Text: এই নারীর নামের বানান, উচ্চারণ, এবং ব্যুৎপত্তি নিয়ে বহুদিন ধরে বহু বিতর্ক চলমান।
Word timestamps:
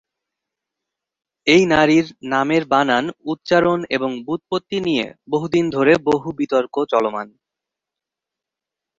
এই 1.47 1.63
নারীর 1.65 2.05
নামের 2.23 2.63
বানান, 2.65 3.05
উচ্চারণ, 3.23 3.79
এবং 3.89 4.11
ব্যুৎপত্তি 4.25 4.77
নিয়ে 4.79 5.05
বহুদিন 5.27 5.65
ধরে 5.69 5.93
বহু 6.05 6.27
বিতর্ক 6.37 6.75
চলমান। 6.91 7.27